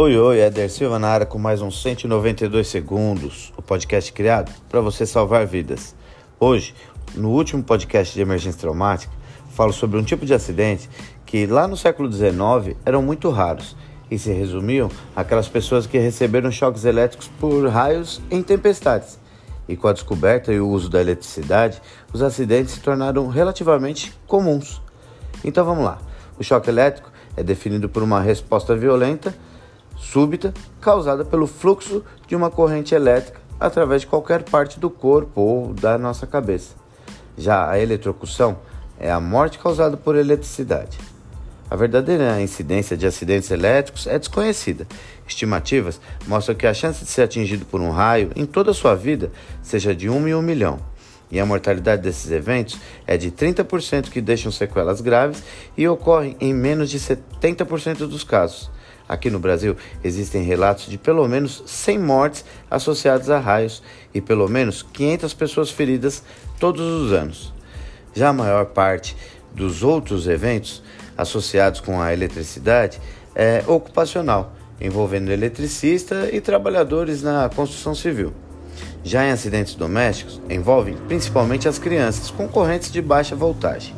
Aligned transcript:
Oi, 0.00 0.16
oi, 0.16 0.40
Eder 0.40 0.70
Silva 0.70 0.96
na 0.96 1.08
área 1.08 1.26
com 1.26 1.40
mais 1.40 1.60
uns 1.60 1.82
192 1.82 2.68
segundos, 2.68 3.52
o 3.56 3.62
podcast 3.62 4.12
criado 4.12 4.52
para 4.68 4.80
você 4.80 5.04
salvar 5.04 5.44
vidas. 5.44 5.92
Hoje, 6.38 6.72
no 7.16 7.30
último 7.30 7.64
podcast 7.64 8.14
de 8.14 8.20
emergência 8.20 8.60
traumática, 8.60 9.12
falo 9.50 9.72
sobre 9.72 9.98
um 9.98 10.04
tipo 10.04 10.24
de 10.24 10.32
acidente 10.32 10.88
que 11.26 11.46
lá 11.46 11.66
no 11.66 11.76
século 11.76 12.12
XIX 12.12 12.76
eram 12.86 13.02
muito 13.02 13.28
raros 13.28 13.76
e 14.08 14.16
se 14.16 14.30
resumiam 14.30 14.88
aquelas 15.16 15.48
pessoas 15.48 15.84
que 15.84 15.98
receberam 15.98 16.52
choques 16.52 16.84
elétricos 16.84 17.26
por 17.40 17.68
raios 17.68 18.22
em 18.30 18.40
tempestades. 18.40 19.18
E 19.68 19.76
com 19.76 19.88
a 19.88 19.92
descoberta 19.92 20.52
e 20.52 20.60
o 20.60 20.68
uso 20.68 20.88
da 20.88 21.00
eletricidade, 21.00 21.82
os 22.12 22.22
acidentes 22.22 22.74
se 22.74 22.80
tornaram 22.80 23.26
relativamente 23.26 24.14
comuns. 24.28 24.80
Então 25.42 25.64
vamos 25.64 25.84
lá. 25.84 25.98
O 26.38 26.44
choque 26.44 26.70
elétrico 26.70 27.10
é 27.36 27.42
definido 27.42 27.88
por 27.88 28.04
uma 28.04 28.20
resposta 28.20 28.76
violenta, 28.76 29.34
súbita, 29.98 30.54
causada 30.80 31.24
pelo 31.24 31.46
fluxo 31.46 32.04
de 32.26 32.34
uma 32.34 32.50
corrente 32.50 32.94
elétrica 32.94 33.40
através 33.60 34.02
de 34.02 34.06
qualquer 34.06 34.44
parte 34.44 34.78
do 34.78 34.88
corpo 34.88 35.40
ou 35.40 35.74
da 35.74 35.98
nossa 35.98 36.26
cabeça. 36.26 36.74
Já 37.36 37.68
a 37.68 37.78
eletrocução 37.78 38.58
é 38.98 39.10
a 39.10 39.20
morte 39.20 39.58
causada 39.58 39.96
por 39.96 40.16
eletricidade. 40.16 40.98
A 41.70 41.76
verdadeira 41.76 42.40
incidência 42.40 42.96
de 42.96 43.06
acidentes 43.06 43.50
elétricos 43.50 44.06
é 44.06 44.18
desconhecida. 44.18 44.86
Estimativas 45.26 46.00
mostram 46.26 46.56
que 46.56 46.66
a 46.66 46.72
chance 46.72 47.04
de 47.04 47.10
ser 47.10 47.22
atingido 47.22 47.66
por 47.66 47.80
um 47.80 47.90
raio 47.90 48.30
em 48.34 48.46
toda 48.46 48.70
a 48.70 48.74
sua 48.74 48.94
vida 48.94 49.30
seja 49.62 49.94
de 49.94 50.08
1 50.08 50.28
em 50.28 50.34
1 50.34 50.40
milhão. 50.40 50.80
E 51.30 51.38
a 51.38 51.44
mortalidade 51.44 52.00
desses 52.00 52.30
eventos 52.30 52.78
é 53.06 53.18
de 53.18 53.30
30% 53.30 54.08
que 54.08 54.22
deixam 54.22 54.50
sequelas 54.50 55.02
graves 55.02 55.42
e 55.76 55.86
ocorrem 55.86 56.36
em 56.40 56.54
menos 56.54 56.88
de 56.88 56.98
70% 56.98 57.98
dos 58.06 58.24
casos. 58.24 58.70
Aqui 59.08 59.30
no 59.30 59.38
Brasil, 59.38 59.74
existem 60.04 60.42
relatos 60.42 60.86
de 60.86 60.98
pelo 60.98 61.26
menos 61.26 61.62
100 61.66 61.98
mortes 61.98 62.44
associadas 62.70 63.30
a 63.30 63.38
raios 63.38 63.82
e 64.12 64.20
pelo 64.20 64.48
menos 64.48 64.82
500 64.82 65.32
pessoas 65.32 65.70
feridas 65.70 66.22
todos 66.60 66.82
os 66.82 67.12
anos. 67.12 67.54
Já 68.14 68.28
a 68.28 68.32
maior 68.32 68.66
parte 68.66 69.16
dos 69.54 69.82
outros 69.82 70.26
eventos 70.28 70.82
associados 71.16 71.80
com 71.80 72.00
a 72.00 72.12
eletricidade 72.12 73.00
é 73.34 73.64
ocupacional, 73.66 74.52
envolvendo 74.80 75.32
eletricista 75.32 76.28
e 76.30 76.40
trabalhadores 76.40 77.22
na 77.22 77.48
construção 77.48 77.94
civil. 77.94 78.32
Já 79.02 79.24
em 79.24 79.30
acidentes 79.30 79.74
domésticos, 79.74 80.40
envolvem 80.50 80.96
principalmente 81.08 81.66
as 81.66 81.78
crianças 81.78 82.30
com 82.30 82.46
correntes 82.46 82.92
de 82.92 83.00
baixa 83.00 83.34
voltagem. 83.34 83.94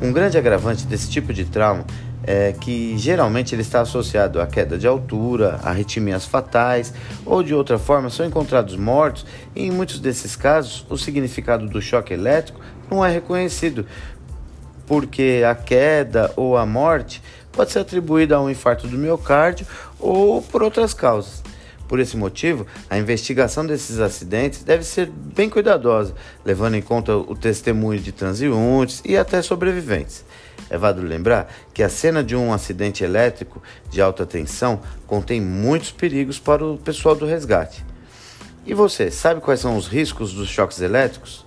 Um 0.00 0.12
grande 0.12 0.38
agravante 0.38 0.86
desse 0.86 1.08
tipo 1.10 1.32
de 1.32 1.44
trauma 1.44 1.84
é 2.24 2.52
que 2.52 2.96
geralmente 2.96 3.54
ele 3.54 3.62
está 3.62 3.80
associado 3.80 4.40
à 4.40 4.46
queda 4.46 4.78
de 4.78 4.86
altura, 4.86 5.60
arritmias 5.62 6.24
fatais 6.24 6.92
ou 7.26 7.42
de 7.42 7.54
outra 7.54 7.78
forma 7.78 8.10
são 8.10 8.24
encontrados 8.24 8.76
mortos 8.76 9.26
e 9.54 9.64
em 9.66 9.70
muitos 9.70 9.98
desses 9.98 10.36
casos 10.36 10.86
o 10.88 10.96
significado 10.96 11.66
do 11.66 11.82
choque 11.82 12.12
elétrico 12.14 12.60
não 12.90 13.04
é 13.04 13.10
reconhecido 13.10 13.86
porque 14.86 15.42
a 15.48 15.54
queda 15.54 16.32
ou 16.36 16.56
a 16.56 16.66
morte 16.66 17.22
pode 17.50 17.70
ser 17.72 17.80
atribuída 17.80 18.36
a 18.36 18.40
um 18.40 18.50
infarto 18.50 18.86
do 18.86 18.96
miocárdio 18.96 19.66
ou 19.98 20.42
por 20.42 20.62
outras 20.62 20.94
causas. 20.94 21.42
Por 21.88 22.00
esse 22.00 22.16
motivo, 22.16 22.66
a 22.88 22.98
investigação 22.98 23.66
desses 23.66 23.98
acidentes 23.98 24.62
deve 24.62 24.84
ser 24.84 25.06
bem 25.08 25.50
cuidadosa, 25.50 26.14
levando 26.44 26.74
em 26.74 26.82
conta 26.82 27.16
o 27.16 27.34
testemunho 27.34 28.00
de 28.00 28.12
transeuntes 28.12 29.02
e 29.04 29.16
até 29.16 29.42
sobreviventes. 29.42 30.24
É 30.70 30.78
válido 30.78 31.06
lembrar 31.06 31.52
que 31.74 31.82
a 31.82 31.88
cena 31.88 32.24
de 32.24 32.34
um 32.34 32.52
acidente 32.52 33.04
elétrico 33.04 33.62
de 33.90 34.00
alta 34.00 34.24
tensão 34.24 34.80
contém 35.06 35.40
muitos 35.40 35.92
perigos 35.92 36.38
para 36.38 36.64
o 36.64 36.78
pessoal 36.78 37.14
do 37.14 37.26
resgate. 37.26 37.84
E 38.64 38.72
você, 38.72 39.10
sabe 39.10 39.40
quais 39.40 39.60
são 39.60 39.76
os 39.76 39.86
riscos 39.86 40.32
dos 40.32 40.48
choques 40.48 40.80
elétricos? 40.80 41.44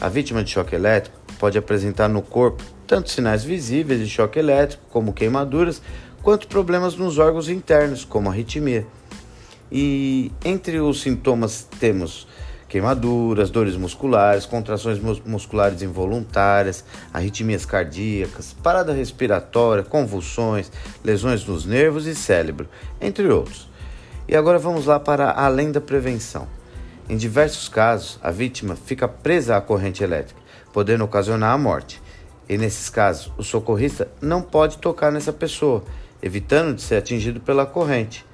A 0.00 0.08
vítima 0.08 0.44
de 0.44 0.50
choque 0.50 0.74
elétrico 0.74 1.18
pode 1.38 1.58
apresentar 1.58 2.08
no 2.08 2.22
corpo 2.22 2.62
tanto 2.86 3.10
sinais 3.10 3.44
visíveis 3.44 4.00
de 4.00 4.08
choque 4.08 4.38
elétrico, 4.38 4.82
como 4.90 5.12
queimaduras, 5.12 5.82
quanto 6.22 6.48
problemas 6.48 6.96
nos 6.96 7.18
órgãos 7.18 7.48
internos, 7.48 8.04
como 8.04 8.30
arritmia. 8.30 8.86
E 9.70 10.32
entre 10.44 10.80
os 10.80 11.00
sintomas 11.00 11.66
temos 11.78 12.26
queimaduras, 12.68 13.50
dores 13.50 13.76
musculares, 13.76 14.44
contrações 14.44 14.98
musculares 15.24 15.80
involuntárias, 15.80 16.84
arritmias 17.12 17.64
cardíacas, 17.64 18.54
parada 18.62 18.92
respiratória, 18.92 19.82
convulsões, 19.82 20.70
lesões 21.02 21.46
nos 21.46 21.64
nervos 21.64 22.06
e 22.06 22.14
cérebro, 22.14 22.68
entre 23.00 23.26
outros. 23.28 23.68
E 24.28 24.36
agora 24.36 24.58
vamos 24.58 24.84
lá 24.84 25.00
para 25.00 25.32
além 25.32 25.72
da 25.72 25.80
prevenção. 25.80 26.46
Em 27.08 27.16
diversos 27.16 27.68
casos, 27.70 28.18
a 28.22 28.30
vítima 28.30 28.76
fica 28.76 29.08
presa 29.08 29.56
à 29.56 29.60
corrente 29.62 30.04
elétrica, 30.04 30.38
podendo 30.70 31.04
ocasionar 31.04 31.54
a 31.54 31.58
morte. 31.58 32.02
E 32.46 32.58
nesses 32.58 32.90
casos, 32.90 33.32
o 33.38 33.42
socorrista 33.42 34.08
não 34.20 34.42
pode 34.42 34.76
tocar 34.76 35.10
nessa 35.10 35.32
pessoa, 35.32 35.82
evitando 36.22 36.74
de 36.74 36.82
ser 36.82 36.96
atingido 36.96 37.40
pela 37.40 37.64
corrente. 37.64 38.27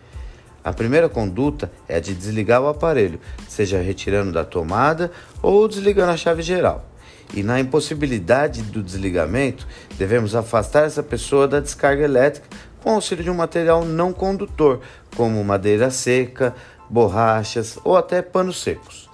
A 0.65 0.73
primeira 0.73 1.11
conduta 1.11 1.71
é 1.87 1.97
a 1.97 2.01
de 2.01 2.15
desligar 2.15 2.63
o 2.63 2.69
aparelho, 2.69 3.21
seja 3.47 3.83
retirando 3.83 4.33
da 4.33 4.45
tomada 4.45 5.13
ou 5.43 5.69
desligando 5.69 6.11
a 6.11 6.17
chave 6.17 6.41
geral. 6.41 6.89
E 7.35 7.43
na 7.43 7.61
impossibilidade 7.61 8.63
do 8.63 8.83
desligamento, 8.83 9.67
devemos 9.99 10.35
afastar 10.35 10.87
essa 10.87 11.03
pessoa 11.03 11.47
da 11.47 11.61
descarga 11.61 12.03
elétrica 12.03 12.49
com 12.83 12.91
auxílio 12.91 13.25
de 13.25 13.31
um 13.31 13.35
material 13.35 13.85
não 13.85 14.13
condutor, 14.13 14.81
como 15.15 15.43
madeira 15.45 15.91
seca, 15.91 16.55
borrachas 16.89 17.79
ou 17.85 17.97
até 17.97 18.23
panos 18.23 18.63
secos. 18.63 19.11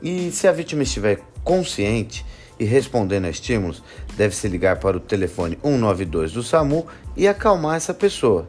E 0.00 0.30
se 0.30 0.48
a 0.48 0.52
vítima 0.52 0.82
estiver 0.82 1.20
consciente 1.44 2.24
e 2.58 2.64
respondendo 2.64 3.26
a 3.26 3.30
estímulos, 3.30 3.82
deve-se 4.16 4.48
ligar 4.48 4.78
para 4.78 4.96
o 4.96 5.00
telefone 5.00 5.58
192 5.62 6.32
do 6.32 6.42
SAMU 6.42 6.86
e 7.16 7.28
acalmar 7.28 7.76
essa 7.76 7.92
pessoa. 7.92 8.48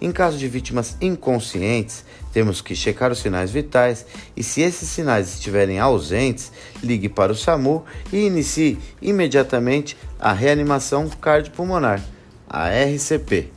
Em 0.00 0.10
caso 0.10 0.38
de 0.38 0.48
vítimas 0.48 0.96
inconscientes, 1.00 2.04
temos 2.32 2.60
que 2.62 2.74
checar 2.74 3.12
os 3.12 3.18
sinais 3.18 3.50
vitais 3.50 4.06
e, 4.36 4.42
se 4.42 4.62
esses 4.62 4.88
sinais 4.88 5.34
estiverem 5.34 5.78
ausentes, 5.78 6.50
ligue 6.82 7.08
para 7.08 7.32
o 7.32 7.36
SAMU 7.36 7.84
e 8.12 8.26
inicie 8.26 8.78
imediatamente 9.02 9.96
a 10.18 10.32
reanimação 10.32 11.08
cardiopulmonar, 11.08 12.02
a 12.48 12.68
RCP. 12.68 13.50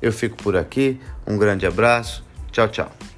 Eu 0.00 0.12
fico 0.12 0.36
por 0.36 0.56
aqui, 0.56 1.00
um 1.26 1.36
grande 1.36 1.66
abraço, 1.66 2.24
tchau, 2.52 2.68
tchau. 2.68 3.11